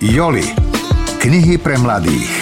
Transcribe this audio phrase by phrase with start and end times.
[0.00, 0.40] Joli.
[1.20, 2.32] Knihy pre mladých.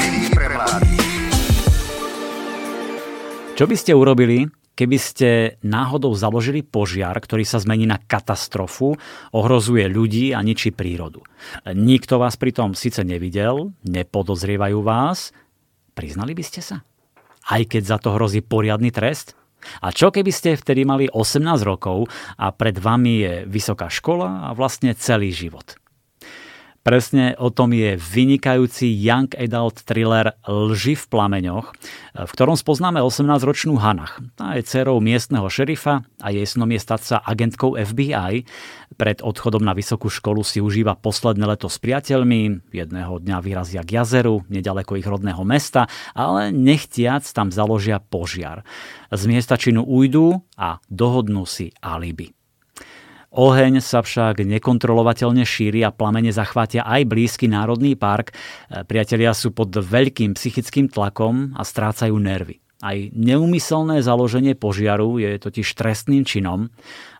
[3.58, 4.46] Čo by ste urobili,
[4.78, 8.94] keby ste náhodou založili požiar, ktorý sa zmení na katastrofu,
[9.34, 11.26] ohrozuje ľudí a ničí prírodu?
[11.66, 15.34] Nikto vás pritom síce nevidel, nepodozrievajú vás,
[15.98, 16.86] priznali by ste sa?
[17.42, 19.34] Aj keď za to hrozí poriadny trest?
[19.82, 22.06] A čo keby ste vtedy mali 18 rokov
[22.38, 25.74] a pred vami je vysoká škola a vlastne celý život?
[26.86, 31.66] Presne o tom je vynikajúci young adult thriller Lži v plameňoch,
[32.16, 34.22] v ktorom spoznáme 18-ročnú Hanach.
[34.38, 38.48] Tá je dcerou miestneho šerifa a jej snom je stať sa agentkou FBI.
[38.96, 44.00] Pred odchodom na vysokú školu si užíva posledné leto s priateľmi, jedného dňa vyrazia k
[44.00, 48.64] jazeru, nedaleko ich rodného mesta, ale nechtiac tam založia požiar.
[49.12, 52.37] Z miesta činu ujdu a dohodnú si alibi.
[53.28, 58.32] Oheň sa však nekontrolovateľne šíri a plamene zachvátia aj blízky národný park.
[58.88, 62.56] Priatelia sú pod veľkým psychickým tlakom a strácajú nervy.
[62.78, 66.70] Aj neumyselné založenie požiaru je totiž trestným činom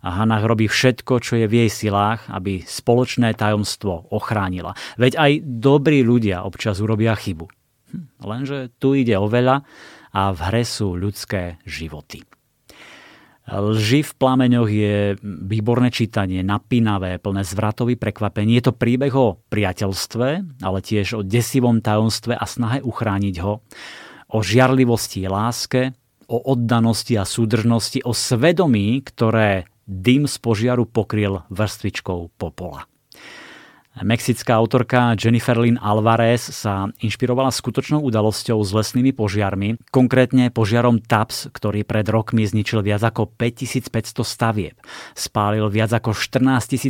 [0.01, 4.79] a Hanach robí všetko, čo je v jej silách, aby spoločné tajomstvo ochránila.
[4.97, 7.51] Veď aj dobrí ľudia občas urobia chybu.
[7.91, 9.67] Hm, lenže tu ide o veľa
[10.15, 12.23] a v hre sú ľudské životy.
[13.49, 18.61] Lži v plameňoch je výborné čítanie, napínavé, plné zvratový prekvapení.
[18.61, 20.29] Je to príbeh o priateľstve,
[20.61, 23.65] ale tiež o desivom tajomstve a snahe uchrániť ho,
[24.29, 25.97] o žiarlivosti láske,
[26.29, 32.85] o oddanosti a súdržnosti, o svedomí, ktoré dym z požiaru pokryl vrstvičkou popola.
[34.03, 41.51] Mexická autorka Jennifer Lynn Alvarez sa inšpirovala skutočnou udalosťou s lesnými požiarmi, konkrétne požiarom TAPS,
[41.51, 44.77] ktorý pred rokmi zničil viac ako 5500 stavieb.
[45.19, 46.45] Spálil viac ako 14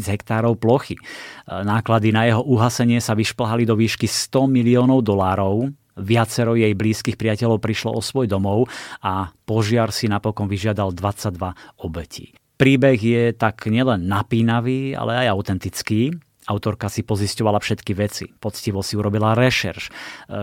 [0.05, 1.01] 000 hektárov plochy.
[1.49, 7.59] Náklady na jeho uhasenie sa vyšplhali do výšky 100 miliónov dolárov, Viacero jej blízkych priateľov
[7.59, 8.71] prišlo o svoj domov
[9.03, 11.35] a požiar si napokon vyžiadal 22
[11.83, 12.39] obetí.
[12.55, 16.15] Príbeh je tak nielen napínavý, ale aj autentický.
[16.49, 19.91] Autorka si pozisťovala všetky veci, poctivo si urobila rešerš, e,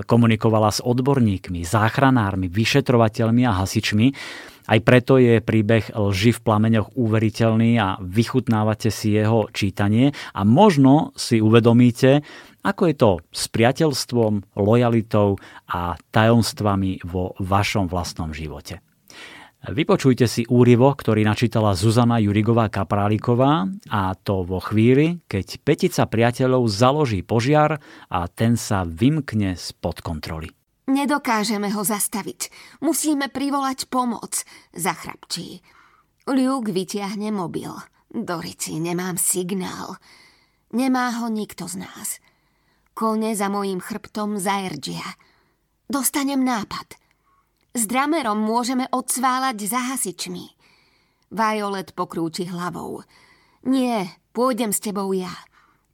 [0.06, 4.08] komunikovala s odborníkmi, záchranármi, vyšetrovateľmi a hasičmi.
[4.66, 11.14] Aj preto je príbeh lži v plameňoch uveriteľný a vychutnávate si jeho čítanie a možno
[11.18, 12.22] si uvedomíte,
[12.66, 15.38] ako je to s priateľstvom, lojalitou
[15.70, 18.82] a tajomstvami vo vašom vlastnom živote.
[19.66, 26.70] Vypočujte si úrivo, ktorý načítala Zuzana Jurigová Kapráliková a to vo chvíli, keď petica priateľov
[26.70, 30.54] založí požiar a ten sa vymkne spod kontroly.
[30.86, 32.54] Nedokážeme ho zastaviť.
[32.86, 35.66] Musíme privolať pomoc, zachrapčí.
[36.30, 37.74] Luke vytiahne mobil.
[38.14, 39.98] Dorici, nemám signál.
[40.78, 42.22] Nemá ho nikto z nás.
[42.94, 45.18] Kone za mojím chrbtom zaerđia.
[45.90, 47.02] Dostanem nápad–
[47.76, 50.56] s dramerom môžeme odsválať za hasičmi.
[51.36, 53.04] Violet pokrúči hlavou.
[53.68, 55.36] Nie, pôjdem s tebou ja.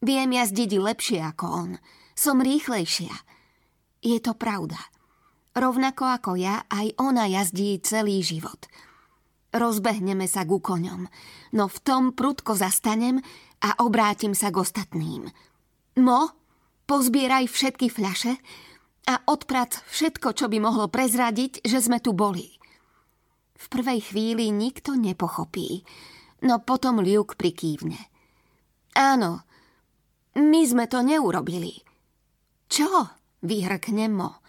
[0.05, 1.71] Viem jazdiť lepšie ako on.
[2.13, 3.09] Som rýchlejšia.
[4.05, 4.77] Je to pravda.
[5.57, 8.69] Rovnako ako ja, aj ona jazdí celý život.
[9.51, 11.11] Rozbehneme sa ku koňom,
[11.51, 13.19] no v tom prudko zastanem
[13.59, 15.27] a obrátim sa k ostatným.
[15.99, 16.31] Mo,
[16.87, 18.39] pozbieraj všetky fľaše
[19.07, 22.53] a odprac všetko, čo by mohlo prezradiť, že sme tu boli.
[23.57, 25.85] V prvej chvíli nikto nepochopí,
[26.45, 27.97] no potom Luke prikývne.
[28.97, 29.45] Áno,
[30.37, 31.77] my sme to neurobili.
[32.71, 32.87] Čo?
[33.41, 34.41] Vyhrkne Mo.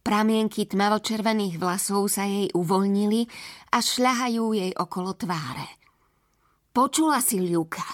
[0.00, 3.28] Pramienky tmavočervených vlasov sa jej uvoľnili
[3.76, 5.68] a šľahajú jej okolo tváre.
[6.72, 7.84] Počula si, Ľuka,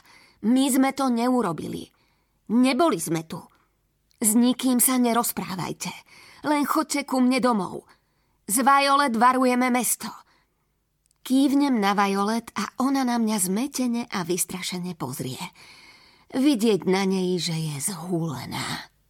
[0.47, 1.91] my sme to neurobili.
[2.55, 3.43] Neboli sme tu.
[4.17, 5.93] S nikým sa nerozprávajte.
[6.49, 7.85] Len chodte ku mne domov.
[8.49, 10.09] Z Violet varujeme mesto.
[11.27, 15.43] Kývnem na Violet a ona na mňa zmetene a vystrašene pozrie.
[16.31, 18.89] Vidieť na nej, že je zhúlená.